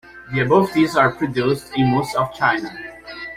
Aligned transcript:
The 0.33 0.39
above 0.39 0.71
teas 0.71 0.95
are 0.95 1.11
produced 1.11 1.73
in 1.75 1.91
most 1.91 2.15
of 2.15 2.33
China. 2.33 2.71